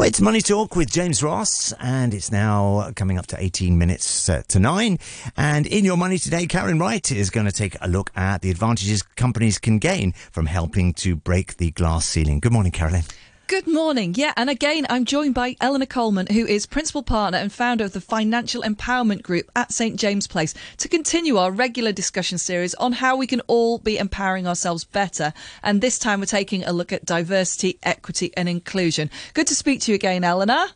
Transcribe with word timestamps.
Well, 0.00 0.08
it's 0.08 0.22
Money 0.22 0.40
Talk 0.40 0.76
with 0.76 0.90
James 0.90 1.22
Ross, 1.22 1.74
and 1.78 2.14
it's 2.14 2.32
now 2.32 2.90
coming 2.96 3.18
up 3.18 3.26
to 3.26 3.36
18 3.38 3.76
minutes 3.76 4.30
uh, 4.30 4.42
to 4.48 4.58
nine. 4.58 4.96
And 5.36 5.66
in 5.66 5.84
your 5.84 5.98
money 5.98 6.16
today, 6.16 6.46
Carolyn 6.46 6.78
Wright 6.78 7.12
is 7.12 7.28
going 7.28 7.44
to 7.44 7.52
take 7.52 7.76
a 7.82 7.86
look 7.86 8.10
at 8.16 8.40
the 8.40 8.50
advantages 8.50 9.02
companies 9.02 9.58
can 9.58 9.78
gain 9.78 10.12
from 10.12 10.46
helping 10.46 10.94
to 10.94 11.16
break 11.16 11.58
the 11.58 11.70
glass 11.72 12.06
ceiling. 12.06 12.40
Good 12.40 12.50
morning, 12.50 12.72
Carolyn. 12.72 13.02
Good 13.50 13.66
morning. 13.66 14.14
Yeah, 14.16 14.32
and 14.36 14.48
again, 14.48 14.86
I'm 14.88 15.04
joined 15.04 15.34
by 15.34 15.56
Eleanor 15.60 15.84
Coleman, 15.84 16.28
who 16.28 16.46
is 16.46 16.66
principal 16.66 17.02
partner 17.02 17.38
and 17.38 17.52
founder 17.52 17.82
of 17.82 17.92
the 17.92 18.00
Financial 18.00 18.62
Empowerment 18.62 19.22
Group 19.22 19.50
at 19.56 19.72
St 19.72 19.98
James 19.98 20.28
Place, 20.28 20.54
to 20.76 20.88
continue 20.88 21.36
our 21.36 21.50
regular 21.50 21.90
discussion 21.90 22.38
series 22.38 22.76
on 22.76 22.92
how 22.92 23.16
we 23.16 23.26
can 23.26 23.40
all 23.48 23.78
be 23.78 23.98
empowering 23.98 24.46
ourselves 24.46 24.84
better. 24.84 25.32
And 25.64 25.80
this 25.80 25.98
time 25.98 26.20
we're 26.20 26.26
taking 26.26 26.62
a 26.62 26.72
look 26.72 26.92
at 26.92 27.04
diversity, 27.04 27.80
equity, 27.82 28.32
and 28.36 28.48
inclusion. 28.48 29.10
Good 29.34 29.48
to 29.48 29.56
speak 29.56 29.80
to 29.80 29.90
you 29.90 29.96
again, 29.96 30.22
Eleanor. 30.22 30.66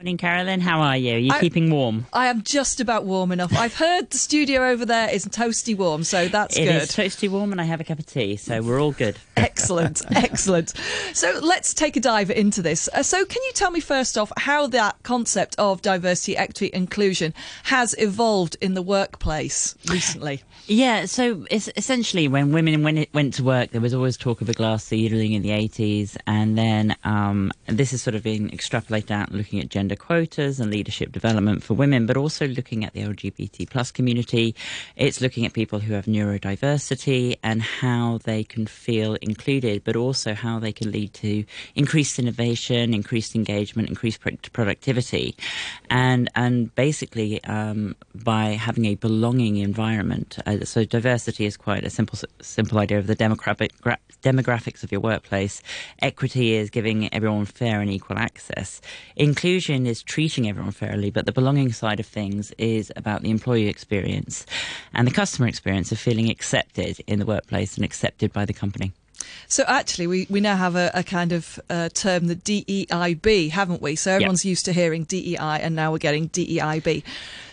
Morning, 0.00 0.16
Carolyn. 0.16 0.60
How 0.62 0.80
are 0.80 0.96
you? 0.96 1.14
Are 1.16 1.18
you 1.18 1.30
I, 1.30 1.40
keeping 1.40 1.70
warm? 1.70 2.06
I 2.14 2.28
am 2.28 2.42
just 2.42 2.80
about 2.80 3.04
warm 3.04 3.32
enough. 3.32 3.54
I've 3.54 3.74
heard 3.74 4.08
the 4.08 4.16
studio 4.16 4.66
over 4.66 4.86
there 4.86 5.10
is 5.10 5.26
toasty 5.26 5.76
warm, 5.76 6.04
so 6.04 6.26
that's 6.26 6.56
it 6.56 6.64
good. 6.64 6.76
It 6.76 6.82
is 6.84 6.88
toasty 6.88 7.28
warm, 7.28 7.52
and 7.52 7.60
I 7.60 7.64
have 7.64 7.82
a 7.82 7.84
cup 7.84 7.98
of 7.98 8.06
tea, 8.06 8.36
so 8.36 8.62
we're 8.62 8.80
all 8.80 8.92
good. 8.92 9.18
excellent, 9.36 10.00
excellent. 10.10 10.72
So 11.12 11.38
let's 11.42 11.74
take 11.74 11.98
a 11.98 12.00
dive 12.00 12.30
into 12.30 12.62
this. 12.62 12.88
Uh, 12.94 13.02
so, 13.02 13.26
can 13.26 13.42
you 13.42 13.52
tell 13.52 13.70
me 13.70 13.80
first 13.80 14.16
off 14.16 14.32
how 14.38 14.66
that 14.68 14.96
concept 15.02 15.54
of 15.58 15.82
diversity, 15.82 16.34
equity, 16.34 16.70
inclusion 16.72 17.34
has 17.64 17.94
evolved 17.98 18.56
in 18.62 18.72
the 18.72 18.82
workplace 18.82 19.74
recently? 19.90 20.42
Yeah, 20.66 21.04
so 21.04 21.44
essentially, 21.50 22.26
when 22.26 22.52
women 22.52 22.82
went 22.82 23.12
went 23.12 23.34
to 23.34 23.44
work, 23.44 23.72
there 23.72 23.82
was 23.82 23.92
always 23.92 24.16
talk 24.16 24.40
of 24.40 24.48
a 24.48 24.54
glass 24.54 24.82
ceiling 24.84 25.32
in 25.34 25.42
the 25.42 25.50
80s, 25.50 26.16
and 26.26 26.56
then 26.56 26.96
um, 27.04 27.52
this 27.66 27.90
has 27.90 28.00
sort 28.00 28.14
of 28.14 28.22
been 28.22 28.48
extrapolated 28.48 29.10
out, 29.10 29.30
looking 29.32 29.60
at 29.60 29.68
gender 29.68 29.89
gender 29.90 30.00
quotas 30.00 30.60
and 30.60 30.70
leadership 30.70 31.10
development 31.10 31.64
for 31.64 31.74
women, 31.74 32.06
but 32.06 32.16
also 32.16 32.46
looking 32.46 32.84
at 32.84 32.92
the 32.92 33.00
LGBT 33.00 33.68
plus 33.68 33.90
community. 33.90 34.54
It's 34.94 35.20
looking 35.20 35.44
at 35.44 35.52
people 35.52 35.80
who 35.80 35.94
have 35.94 36.04
neurodiversity 36.04 37.36
and 37.42 37.60
how 37.60 38.20
they 38.22 38.44
can 38.44 38.66
feel 38.66 39.14
included, 39.16 39.82
but 39.82 39.96
also 39.96 40.34
how 40.34 40.60
they 40.60 40.72
can 40.72 40.92
lead 40.92 41.12
to 41.14 41.44
increased 41.74 42.20
innovation, 42.20 42.94
increased 42.94 43.34
engagement, 43.34 43.88
increased 43.88 44.20
productivity, 44.52 45.34
and 45.90 46.30
and 46.36 46.72
basically 46.76 47.42
um, 47.44 47.96
by 48.14 48.50
having 48.50 48.84
a 48.84 48.94
belonging 48.94 49.56
environment. 49.56 50.38
Uh, 50.46 50.64
so 50.64 50.84
diversity 50.84 51.46
is 51.46 51.56
quite 51.56 51.84
a 51.84 51.90
simple 51.90 52.18
simple 52.40 52.78
idea 52.78 52.98
of 52.98 53.08
the 53.08 53.16
demographic 53.16 53.70
demographics 54.22 54.84
of 54.84 54.92
your 54.92 55.00
workplace. 55.00 55.62
Equity 56.00 56.54
is 56.54 56.70
giving 56.70 57.12
everyone 57.12 57.44
fair 57.44 57.80
and 57.80 57.90
equal 57.90 58.18
access. 58.18 58.80
Inclusion 59.16 59.79
is 59.86 60.02
treating 60.02 60.48
everyone 60.48 60.72
fairly, 60.72 61.10
but 61.10 61.26
the 61.26 61.32
belonging 61.32 61.72
side 61.72 62.00
of 62.00 62.06
things 62.06 62.52
is 62.52 62.92
about 62.96 63.22
the 63.22 63.30
employee 63.30 63.68
experience 63.68 64.46
and 64.94 65.06
the 65.06 65.12
customer 65.12 65.48
experience 65.48 65.92
of 65.92 65.98
feeling 65.98 66.30
accepted 66.30 67.00
in 67.06 67.18
the 67.18 67.26
workplace 67.26 67.76
and 67.76 67.84
accepted 67.84 68.32
by 68.32 68.44
the 68.44 68.52
company. 68.52 68.92
So 69.48 69.64
actually, 69.66 70.06
we, 70.06 70.26
we 70.30 70.40
now 70.40 70.56
have 70.56 70.76
a, 70.76 70.90
a 70.94 71.02
kind 71.02 71.32
of 71.32 71.60
uh, 71.68 71.88
term, 71.90 72.26
the 72.26 72.36
DEIB, 72.36 73.50
haven't 73.50 73.82
we? 73.82 73.96
So 73.96 74.12
everyone's 74.12 74.44
yep. 74.44 74.50
used 74.50 74.64
to 74.66 74.72
hearing 74.72 75.04
DEI, 75.04 75.60
and 75.60 75.74
now 75.74 75.92
we're 75.92 75.98
getting 75.98 76.28
DEIB. 76.28 77.02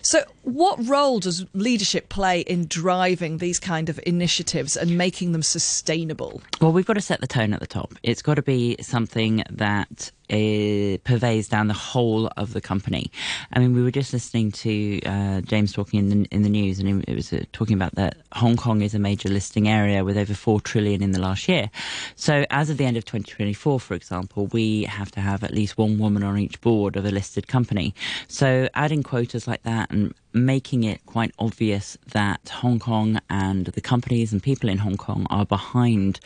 So, 0.07 0.23
what 0.43 0.79
role 0.87 1.19
does 1.19 1.45
leadership 1.53 2.07
play 2.07 2.39
in 2.39 2.67
driving 2.67 3.39
these 3.39 3.59
kind 3.59 3.89
of 3.89 3.99
initiatives 4.05 4.77
and 4.77 4.97
making 4.97 5.33
them 5.33 5.43
sustainable? 5.43 6.41
Well, 6.61 6.71
we've 6.71 6.85
got 6.85 6.93
to 6.93 7.01
set 7.01 7.19
the 7.19 7.27
tone 7.27 7.51
at 7.53 7.59
the 7.59 7.67
top. 7.67 7.93
It's 8.03 8.21
got 8.21 8.35
to 8.35 8.41
be 8.41 8.77
something 8.79 9.43
that 9.49 10.11
uh, 10.29 10.97
pervades 11.03 11.47
down 11.47 11.67
the 11.67 11.73
whole 11.73 12.27
of 12.37 12.53
the 12.53 12.61
company. 12.61 13.11
I 13.53 13.59
mean, 13.59 13.73
we 13.73 13.81
were 13.81 13.91
just 13.91 14.11
listening 14.13 14.51
to 14.53 15.01
uh, 15.05 15.41
James 15.41 15.71
talking 15.73 15.99
in 15.99 16.09
the, 16.09 16.27
in 16.31 16.43
the 16.43 16.49
news, 16.49 16.79
and 16.79 17.03
it 17.07 17.15
was 17.15 17.31
uh, 17.31 17.43
talking 17.53 17.75
about 17.75 17.95
that 17.95 18.17
Hong 18.33 18.57
Kong 18.57 18.81
is 18.81 18.93
a 18.93 18.99
major 18.99 19.29
listing 19.29 19.67
area 19.67 20.03
with 20.03 20.17
over 20.17 20.33
four 20.33 20.59
trillion 20.59 21.01
in 21.01 21.11
the 21.11 21.19
last 21.19 21.47
year. 21.47 21.69
So, 22.15 22.45
as 22.49 22.69
of 22.69 22.77
the 22.77 22.85
end 22.85 22.97
of 22.97 23.05
2024, 23.05 23.79
for 23.79 23.93
example, 23.93 24.47
we 24.47 24.83
have 24.83 25.11
to 25.11 25.21
have 25.21 25.43
at 25.43 25.53
least 25.53 25.77
one 25.77 25.97
woman 25.97 26.23
on 26.23 26.37
each 26.37 26.59
board 26.61 26.95
of 26.97 27.05
a 27.05 27.11
listed 27.11 27.47
company. 27.47 27.95
So, 28.27 28.67
adding 28.73 29.03
quotas 29.03 29.47
like 29.47 29.63
that 29.63 29.91
and 29.97 30.13
making 30.33 30.83
it 30.83 31.05
quite 31.05 31.33
obvious 31.39 31.97
that 32.11 32.49
Hong 32.49 32.79
Kong 32.79 33.19
and 33.29 33.65
the 33.67 33.81
companies 33.81 34.31
and 34.31 34.41
people 34.41 34.69
in 34.69 34.77
Hong 34.77 34.97
Kong 34.97 35.25
are 35.29 35.45
behind 35.45 36.19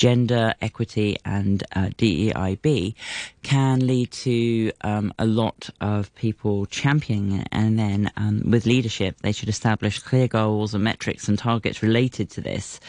gender 0.00 0.54
equity 0.62 1.18
and 1.26 1.62
uh, 1.76 1.90
DEIB 1.98 2.94
can 3.42 3.86
lead 3.86 4.10
to 4.10 4.72
um, 4.80 5.12
a 5.18 5.26
lot 5.26 5.68
of 5.82 6.12
people 6.14 6.64
championing 6.66 7.40
it. 7.40 7.48
And 7.52 7.78
then 7.78 8.10
um, 8.16 8.42
with 8.46 8.64
leadership, 8.64 9.16
they 9.20 9.32
should 9.32 9.50
establish 9.50 9.98
clear 9.98 10.26
goals 10.26 10.72
and 10.72 10.82
metrics 10.82 11.28
and 11.28 11.38
targets 11.38 11.82
related 11.82 12.30
to 12.30 12.40
this 12.40 12.80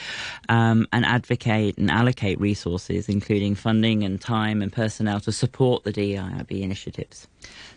um, 0.47 0.88
and 0.94 1.05
advocate 1.05 1.77
and 1.77 1.91
allocate 1.91 2.39
resources, 2.39 3.09
including 3.09 3.55
funding 3.55 4.03
and 4.03 4.21
time 4.21 4.61
and 4.61 4.71
personnel 4.71 5.19
to 5.19 5.33
support 5.33 5.83
the 5.83 5.91
DEIB 5.91 6.61
initiatives. 6.61 7.27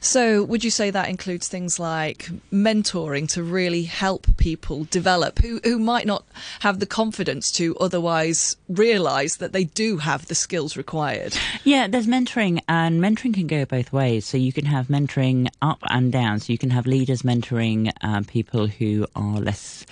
So, 0.00 0.44
would 0.44 0.62
you 0.62 0.70
say 0.70 0.90
that 0.90 1.08
includes 1.08 1.48
things 1.48 1.80
like 1.80 2.28
mentoring 2.74 3.28
to 3.32 3.42
really 3.42 3.84
help 3.84 4.26
people 4.36 4.84
develop 4.84 5.38
who, 5.38 5.60
who 5.64 5.78
might 5.78 6.06
not 6.06 6.24
have 6.60 6.80
the 6.80 6.86
confidence 6.86 7.52
to 7.52 7.76
otherwise 7.78 8.56
realise 8.68 9.36
that 9.36 9.52
they 9.52 9.64
do 9.64 9.98
have 9.98 10.26
the 10.26 10.34
skills 10.34 10.76
required? 10.76 11.36
Yeah, 11.62 11.86
there's 11.86 12.06
mentoring, 12.06 12.60
and 12.68 13.00
mentoring 13.00 13.34
can 13.34 13.46
go 13.46 13.64
both 13.64 13.92
ways. 13.92 14.26
So, 14.26 14.36
you 14.36 14.52
can 14.52 14.66
have 14.66 14.88
mentoring 14.88 15.48
up 15.62 15.78
and 15.88 16.12
down. 16.12 16.40
So, 16.40 16.52
you 16.52 16.58
can 16.58 16.70
have 16.70 16.86
leaders 16.86 17.22
mentoring 17.22 17.92
uh, 18.02 18.22
people 18.26 18.66
who 18.66 19.06
are 19.14 19.38
less 19.38 19.86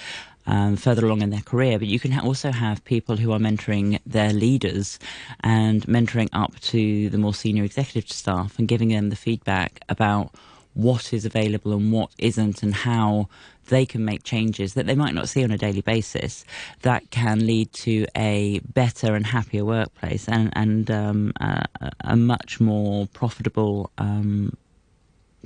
um, 0.46 0.76
further 0.76 1.06
along 1.06 1.22
in 1.22 1.30
their 1.30 1.40
career, 1.40 1.78
but 1.78 1.88
you 1.88 2.00
can 2.00 2.10
ha- 2.10 2.26
also 2.26 2.50
have 2.50 2.84
people 2.84 3.16
who 3.16 3.32
are 3.32 3.38
mentoring 3.38 4.00
their 4.04 4.32
leaders 4.32 4.98
and 5.44 5.82
mentoring 5.86 6.28
up 6.32 6.58
to 6.60 7.08
the 7.10 7.18
more 7.18 7.34
senior 7.34 7.64
executive 7.64 8.10
staff 8.10 8.58
and 8.58 8.66
giving 8.66 8.88
them 8.88 9.10
the 9.10 9.16
feedback 9.16 9.80
about 9.88 10.34
what 10.74 11.12
is 11.12 11.24
available 11.24 11.72
and 11.72 11.92
what 11.92 12.10
isn't 12.18 12.62
and 12.62 12.74
how 12.74 13.28
they 13.68 13.86
can 13.86 14.04
make 14.04 14.22
changes 14.24 14.74
that 14.74 14.86
they 14.86 14.94
might 14.94 15.14
not 15.14 15.28
see 15.28 15.44
on 15.44 15.50
a 15.50 15.58
daily 15.58 15.80
basis 15.80 16.44
that 16.82 17.10
can 17.10 17.46
lead 17.46 17.72
to 17.72 18.06
a 18.16 18.60
better 18.72 19.14
and 19.14 19.26
happier 19.26 19.64
workplace 19.64 20.28
and, 20.28 20.52
and 20.54 20.90
um, 20.90 21.32
a, 21.40 21.64
a, 22.00 22.16
much 22.16 22.60
more 22.60 23.06
profitable 23.08 23.90
um, 23.98 24.56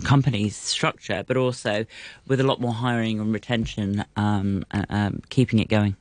company's 0.05 0.57
structure, 0.57 1.25
but 1.27 1.37
also 1.37 1.87
with 2.27 2.41
a 2.41 2.45
lot 2.45 2.61
more 2.61 2.73
hiring 2.73 3.21
and 3.21 3.33
retention, 3.33 4.05
um, 4.17 4.65
uh, 4.71 4.85
um, 4.89 5.21
keeping 5.29 5.59
it 5.59 5.69
going. 5.69 5.97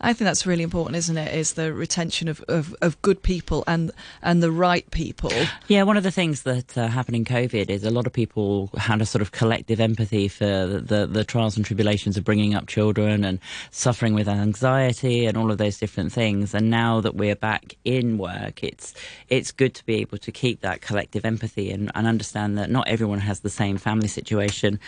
I 0.00 0.12
think 0.12 0.26
that's 0.26 0.46
really 0.46 0.62
important, 0.62 0.96
isn't 0.96 1.16
it? 1.16 1.34
Is 1.34 1.54
the 1.54 1.72
retention 1.72 2.28
of, 2.28 2.42
of, 2.48 2.74
of 2.82 3.00
good 3.02 3.22
people 3.22 3.64
and 3.66 3.90
and 4.22 4.42
the 4.42 4.50
right 4.50 4.88
people. 4.90 5.32
Yeah, 5.68 5.82
one 5.82 5.96
of 5.96 6.02
the 6.02 6.10
things 6.10 6.42
that 6.42 6.76
uh, 6.76 6.88
happened 6.88 7.16
in 7.16 7.24
COVID 7.24 7.70
is 7.70 7.84
a 7.84 7.90
lot 7.90 8.06
of 8.06 8.12
people 8.12 8.70
had 8.76 9.00
a 9.00 9.06
sort 9.06 9.22
of 9.22 9.32
collective 9.32 9.80
empathy 9.80 10.28
for 10.28 10.44
the, 10.44 10.80
the, 10.80 11.06
the 11.06 11.24
trials 11.24 11.56
and 11.56 11.64
tribulations 11.64 12.16
of 12.16 12.24
bringing 12.24 12.54
up 12.54 12.66
children 12.66 13.24
and 13.24 13.38
suffering 13.70 14.14
with 14.14 14.28
anxiety 14.28 15.26
and 15.26 15.36
all 15.36 15.50
of 15.50 15.58
those 15.58 15.78
different 15.78 16.12
things. 16.12 16.54
And 16.54 16.70
now 16.70 17.00
that 17.00 17.14
we're 17.14 17.36
back 17.36 17.76
in 17.84 18.18
work, 18.18 18.62
it's 18.62 18.94
it's 19.28 19.52
good 19.52 19.74
to 19.74 19.86
be 19.86 19.96
able 19.96 20.18
to 20.18 20.32
keep 20.32 20.60
that 20.60 20.80
collective 20.80 21.24
empathy 21.24 21.70
and, 21.70 21.90
and 21.94 22.06
understand 22.06 22.58
that 22.58 22.70
not 22.70 22.86
everyone 22.88 23.20
has 23.20 23.40
the 23.40 23.50
same 23.50 23.78
family 23.78 24.08
situation. 24.08 24.78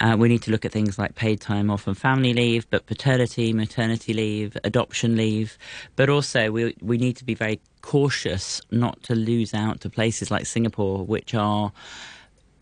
Uh, 0.00 0.16
we 0.18 0.28
need 0.28 0.42
to 0.42 0.50
look 0.50 0.64
at 0.64 0.72
things 0.72 0.98
like 0.98 1.14
paid 1.14 1.40
time 1.40 1.70
off 1.70 1.86
and 1.86 1.96
family 1.96 2.32
leave, 2.32 2.68
but 2.70 2.86
paternity, 2.86 3.52
maternity 3.52 4.12
leave 4.12 4.31
leave, 4.32 4.56
adoption 4.64 5.16
leave, 5.16 5.58
but 5.96 6.08
also 6.08 6.50
we 6.50 6.74
we 6.80 6.96
need 6.98 7.16
to 7.16 7.24
be 7.24 7.34
very 7.34 7.60
cautious 7.82 8.60
not 8.70 9.02
to 9.02 9.14
lose 9.14 9.54
out 9.54 9.80
to 9.80 9.90
places 9.90 10.30
like 10.30 10.46
Singapore, 10.46 11.04
which 11.04 11.34
are 11.34 11.72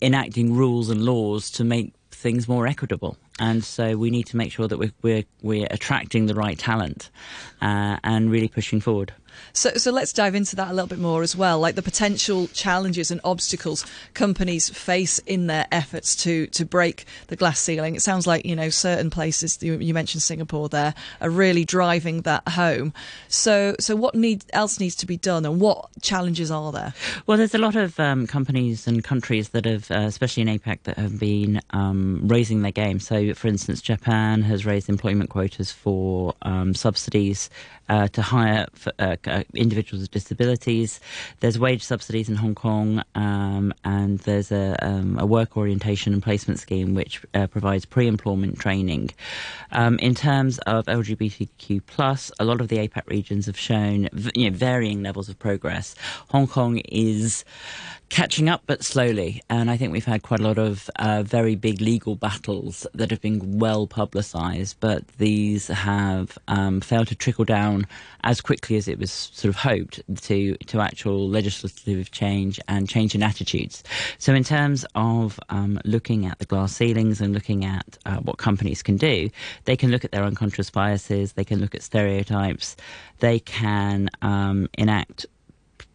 enacting 0.03 0.55
rules 0.55 0.89
and 0.91 1.05
laws 1.05 1.50
to 1.50 1.65
make 1.65 1.93
things 2.11 2.49
more 2.49 2.67
equitable. 2.67 3.17
And 3.39 3.65
so 3.65 3.97
we 3.97 4.11
need 4.11 4.27
to 4.27 4.37
make 4.37 4.53
sure 4.53 4.69
that 4.69 4.79
we're 4.79 4.93
we're, 5.03 5.25
we're 5.43 5.69
attracting 5.71 6.27
the 6.27 6.35
right 6.35 6.59
talent 6.59 7.11
uh, 7.62 7.97
and 8.03 8.31
really 8.31 8.49
pushing 8.49 8.81
forward. 8.81 9.12
So, 9.53 9.71
so 9.71 9.91
let's 9.91 10.12
dive 10.12 10.35
into 10.35 10.56
that 10.56 10.69
a 10.69 10.73
little 10.73 10.88
bit 10.88 10.99
more 10.99 11.23
as 11.23 11.37
well, 11.37 11.59
like 11.59 11.75
the 11.75 11.82
potential 11.82 12.49
challenges 12.49 13.11
and 13.11 13.21
obstacles 13.25 13.85
companies 14.15 14.69
face 14.69 15.19
in 15.21 15.47
their 15.47 15.67
efforts 15.73 16.17
to 16.17 16.47
to 16.49 16.65
break 16.65 17.05
the 17.29 17.37
glass 17.37 17.59
ceiling. 17.59 17.94
It 17.94 18.03
sounds 18.03 18.27
like 18.27 18.44
you 18.44 18.56
know 18.56 18.71
certain 18.71 19.11
places 19.11 19.62
you, 19.62 19.75
you 19.79 19.94
mentioned 19.94 20.23
Singapore 20.23 20.69
there 20.69 20.94
are 21.21 21.31
really 21.31 21.65
driving 21.65 22.23
that 22.23 22.47
home. 22.49 22.93
So, 23.29 23.77
so 23.79 23.97
what 23.97 24.15
need 24.15 24.44
else 24.53 24.81
needs 24.81 24.97
to 24.97 25.06
be 25.06 25.17
done, 25.17 25.44
and 25.44 25.61
what 25.61 25.88
challenges 26.03 26.50
are 26.50 26.73
there? 26.73 26.94
Well, 27.27 27.38
there's 27.38 27.55
a 27.55 27.59
lot 27.59 27.77
of 27.77 27.99
um, 28.00 28.27
companies 28.27 28.87
and 28.87 29.03
countries 29.03 29.50
that 29.50 29.65
have, 29.65 29.91
uh, 29.91 30.00
especially 30.00 30.43
in 30.43 30.49
APAC, 30.49 30.82
that 30.85 30.97
have 30.97 31.19
been 31.19 31.61
um, 31.71 32.21
raising 32.25 32.62
their 32.62 32.73
game. 32.73 33.00
So, 33.00 33.35
for 33.35 33.49
instance, 33.49 33.81
Japan 33.81 34.43
has 34.43 34.67
raised 34.67 34.88
employment 34.88 35.31
quotas 35.31 35.73
for 35.73 36.35
um, 36.43 36.75
subsidies 36.75 37.50
uh, 37.88 38.09
to 38.09 38.23
hire. 38.23 38.67
For, 38.75 38.93
uh, 38.99 39.17
uh, 39.26 39.44
individuals 39.55 40.02
with 40.02 40.11
disabilities. 40.11 41.00
There's 41.40 41.58
wage 41.58 41.82
subsidies 41.82 42.28
in 42.28 42.37
Hong 42.37 42.55
Kong, 42.55 43.02
um, 43.14 43.72
and 43.84 44.19
there's 44.20 44.52
a, 44.52 44.76
um, 44.82 45.19
a, 45.19 45.26
work 45.26 45.56
orientation 45.56 46.12
and 46.12 46.22
placement 46.22 46.58
scheme 46.61 46.94
which 46.94 47.22
uh, 47.34 47.46
provides 47.46 47.84
pre-employment 47.84 48.58
training. 48.58 49.11
Um, 49.72 49.99
in 49.99 50.14
terms 50.14 50.58
of 50.61 50.87
LGBTQ 50.87 51.82
plus, 51.87 52.32
a 52.38 52.44
lot 52.44 52.61
of 52.61 52.69
the 52.69 52.76
APAC 52.76 53.06
regions 53.06 53.46
have 53.46 53.58
shown 53.58 54.08
you 54.34 54.50
know, 54.50 54.56
varying 54.56 55.02
levels 55.02 55.28
of 55.28 55.38
progress. 55.38 55.94
Hong 56.28 56.46
Kong 56.46 56.78
is 56.78 57.44
catching 58.11 58.49
up, 58.49 58.62
but 58.67 58.84
slowly. 58.84 59.40
And 59.49 59.70
I 59.70 59.76
think 59.76 59.93
we've 59.93 60.05
had 60.05 60.22
quite 60.22 60.40
a 60.40 60.43
lot 60.43 60.58
of 60.58 60.90
uh, 60.96 61.22
very 61.22 61.55
big 61.55 61.81
legal 61.81 62.17
battles 62.17 62.87
that 62.93 63.11
have 63.11 63.20
been 63.20 63.58
well 63.58 63.87
publicised, 63.87 64.76
but 64.81 65.06
these 65.19 65.69
have 65.69 66.37
um, 66.49 66.81
failed 66.81 67.08
to 67.08 67.14
trickle 67.14 67.44
down 67.44 67.87
as 68.22 68.40
quickly 68.40 68.76
as 68.76 68.88
it 68.88 68.99
was 68.99 69.10
sort 69.12 69.55
of 69.55 69.57
hoped 69.57 70.01
to 70.23 70.57
to 70.57 70.81
actual 70.81 71.29
legislative 71.29 72.11
change 72.11 72.61
and 72.69 72.89
change 72.89 73.15
in 73.15 73.23
attitudes. 73.23 73.83
So, 74.19 74.35
in 74.35 74.45
terms 74.45 74.85
of 74.95 75.39
um, 75.49 75.81
looking 75.85 76.27
at 76.27 76.39
the 76.39 76.47
glass 76.47 76.75
ceilings 76.75 77.21
and 77.21 77.33
looking 77.33 77.65
at 77.65 77.99
uh, 78.07 78.17
what 78.19 78.39
companies 78.39 78.83
can 78.83 78.97
do, 78.97 79.31
they 79.65 79.77
can 79.77 79.91
look 79.91 80.05
at 80.05 80.12
their 80.12 80.25
unconscious 80.25 80.71
biases, 80.71 81.33
they 81.33 81.45
can 81.45 81.61
look 81.61 81.75
at 81.75 81.83
stereotypes, 81.83 82.77
they 83.19 83.39
can 83.39 84.09
um, 84.23 84.69
enact 84.77 85.27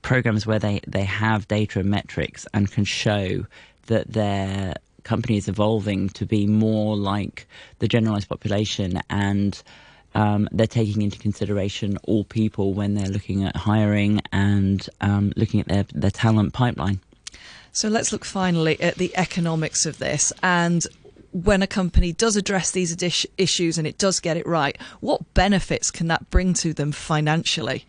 programs 0.01 0.45
where 0.45 0.59
they, 0.59 0.79
they 0.87 1.03
have 1.03 1.47
data 1.47 1.79
and 1.79 1.89
metrics 1.89 2.45
and 2.53 2.71
can 2.71 2.85
show 2.85 3.45
that 3.87 4.11
their 4.13 4.75
company 5.03 5.37
is 5.37 5.47
evolving 5.47 6.09
to 6.09 6.25
be 6.25 6.45
more 6.45 6.95
like 6.95 7.47
the 7.79 7.87
generalized 7.87 8.27
population 8.27 8.99
and 9.09 9.63
um, 10.15 10.49
they're 10.51 10.65
taking 10.65 11.01
into 11.01 11.19
consideration 11.19 11.97
all 12.03 12.23
people 12.23 12.73
when 12.73 12.95
they're 12.95 13.09
looking 13.09 13.43
at 13.43 13.55
hiring 13.55 14.21
and 14.31 14.89
um, 15.01 15.31
looking 15.35 15.59
at 15.59 15.67
their, 15.67 15.85
their 15.93 16.11
talent 16.11 16.53
pipeline. 16.53 16.99
So 17.71 17.89
let's 17.89 18.11
look 18.11 18.25
finally 18.25 18.79
at 18.81 18.95
the 18.95 19.15
economics 19.17 19.85
of 19.85 19.97
this 19.97 20.31
and 20.41 20.85
when 21.43 21.61
a 21.61 21.67
company 21.67 22.13
does 22.13 22.37
address 22.37 22.71
these 22.71 22.95
issues 23.37 23.77
and 23.77 23.85
it 23.85 23.97
does 23.97 24.21
get 24.21 24.37
it 24.37 24.47
right, 24.47 24.77
what 25.01 25.33
benefits 25.33 25.91
can 25.91 26.07
that 26.07 26.29
bring 26.29 26.53
to 26.53 26.73
them 26.73 26.93
financially? 26.93 27.85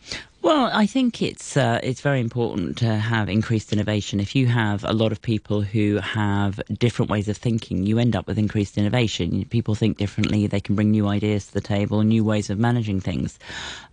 Well, 0.46 0.70
I 0.72 0.87
think 0.87 1.22
it's 1.22 1.56
uh, 1.56 1.81
it's 1.82 2.00
very 2.00 2.20
important 2.20 2.78
to 2.78 2.94
have 2.94 3.28
increased 3.28 3.72
innovation. 3.72 4.20
If 4.20 4.37
you 4.37 4.46
have 4.46 4.84
a 4.84 4.93
lot 4.93 5.10
of 5.10 5.20
people 5.20 5.60
who 5.60 5.96
have 5.96 6.60
different 6.78 7.10
ways 7.10 7.26
of 7.26 7.37
thinking, 7.37 7.84
you 7.84 7.98
end 7.98 8.14
up 8.14 8.28
with 8.28 8.38
increased 8.38 8.78
innovation. 8.78 9.44
People 9.46 9.75
think 9.75 9.98
differently; 9.98 10.46
they 10.46 10.60
can 10.60 10.76
bring 10.76 10.93
new 10.93 11.08
ideas 11.08 11.48
to 11.48 11.54
the 11.54 11.60
table, 11.60 12.00
new 12.02 12.22
ways 12.22 12.48
of 12.48 12.60
managing 12.60 13.00
things. 13.00 13.40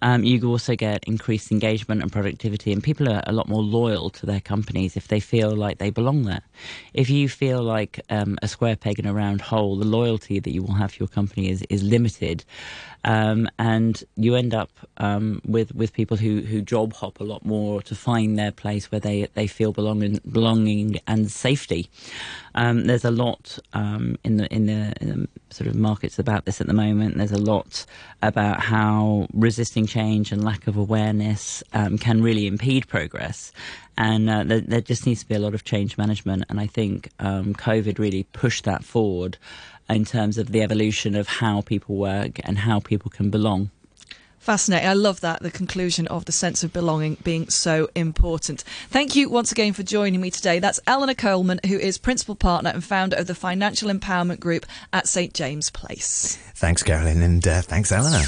Um, 0.03 0.23
you 0.23 0.47
also 0.47 0.75
get 0.75 1.03
increased 1.05 1.51
engagement 1.51 2.03
and 2.03 2.11
productivity, 2.11 2.71
and 2.71 2.83
people 2.83 3.09
are 3.09 3.23
a 3.25 3.33
lot 3.33 3.49
more 3.49 3.63
loyal 3.63 4.11
to 4.11 4.27
their 4.27 4.39
companies 4.39 4.95
if 4.95 5.07
they 5.07 5.19
feel 5.19 5.55
like 5.55 5.79
they 5.79 5.89
belong 5.89 6.25
there. 6.25 6.43
If 6.93 7.09
you 7.09 7.29
feel 7.29 7.63
like 7.63 7.99
um, 8.11 8.37
a 8.43 8.47
square 8.47 8.75
peg 8.75 8.99
in 8.99 9.07
a 9.07 9.13
round 9.13 9.41
hole, 9.41 9.75
the 9.75 9.87
loyalty 9.87 10.39
that 10.39 10.51
you 10.51 10.61
will 10.61 10.75
have 10.75 10.91
for 10.91 10.97
your 10.99 11.07
company 11.07 11.49
is 11.49 11.63
is 11.71 11.81
limited. 11.81 12.45
Um, 13.05 13.49
and 13.59 14.01
you 14.15 14.35
end 14.35 14.53
up 14.53 14.71
um, 14.97 15.41
with 15.45 15.75
with 15.75 15.93
people 15.93 16.17
who, 16.17 16.41
who 16.41 16.61
job 16.61 16.93
hop 16.93 17.19
a 17.19 17.23
lot 17.23 17.45
more 17.45 17.81
to 17.83 17.95
find 17.95 18.37
their 18.39 18.51
place 18.51 18.91
where 18.91 18.99
they, 18.99 19.27
they 19.33 19.47
feel 19.47 19.73
belonging 19.73 20.19
belonging 20.29 20.99
and 21.07 21.29
safety. 21.29 21.89
Um, 22.55 22.85
there's 22.85 23.05
a 23.05 23.11
lot 23.11 23.57
um, 23.73 24.17
in 24.23 24.37
the, 24.37 24.53
in 24.53 24.67
the 24.67 25.27
sort 25.49 25.67
of 25.67 25.75
markets 25.75 26.19
about 26.19 26.45
this 26.45 26.61
at 26.61 26.67
the 26.67 26.73
moment. 26.73 27.17
There's 27.17 27.31
a 27.31 27.37
lot 27.37 27.85
about 28.21 28.59
how 28.59 29.27
resisting 29.33 29.85
change 29.85 30.31
and 30.31 30.43
lack 30.43 30.67
of 30.67 30.77
awareness 30.77 31.63
um, 31.73 31.97
can 31.97 32.21
really 32.21 32.47
impede 32.47 32.87
progress. 32.87 33.51
And 33.97 34.29
uh, 34.29 34.43
there, 34.43 34.61
there, 34.61 34.81
just 34.81 35.05
needs 35.05 35.21
to 35.21 35.27
be 35.27 35.35
a 35.35 35.39
lot 35.39 35.53
of 35.53 35.63
change 35.63 35.97
management. 35.97 36.45
And 36.49 36.59
I 36.59 36.65
think 36.65 37.09
um, 37.19 37.53
COVID 37.53 37.99
really 37.99 38.23
pushed 38.33 38.63
that 38.65 38.83
forward 38.83 39.37
in 39.89 40.05
terms 40.05 40.37
of 40.37 40.51
the 40.51 40.61
evolution 40.61 41.15
of 41.15 41.27
how 41.27 41.61
people 41.61 41.95
work 41.95 42.39
and 42.43 42.59
how 42.59 42.79
people 42.79 43.11
can 43.11 43.29
belong. 43.29 43.69
Fascinating. 44.43 44.89
I 44.89 44.93
love 44.93 45.21
that, 45.21 45.41
the 45.41 45.49
conclusion 45.49 46.05
of 46.07 46.25
the 46.25 46.33
sense 46.33 46.65
of 46.65 46.73
belonging 46.73 47.15
being 47.23 47.47
so 47.47 47.87
important. 47.95 48.65
Thank 48.89 49.15
you 49.15 49.29
once 49.29 49.53
again 49.53 49.71
for 49.71 49.83
joining 49.83 50.19
me 50.19 50.31
today. 50.31 50.59
That's 50.59 50.81
Eleanor 50.85 51.13
Coleman, 51.13 51.61
who 51.65 51.77
is 51.77 51.97
Principal 51.97 52.35
Partner 52.35 52.71
and 52.71 52.83
founder 52.83 53.15
of 53.15 53.27
the 53.27 53.35
Financial 53.35 53.89
Empowerment 53.89 54.41
Group 54.41 54.65
at 54.91 55.07
St 55.07 55.33
James 55.33 55.69
Place. 55.69 56.35
Thanks, 56.55 56.83
Carolyn, 56.83 57.21
and 57.21 57.47
uh, 57.47 57.61
thanks, 57.61 57.93
Eleanor. 57.93 58.25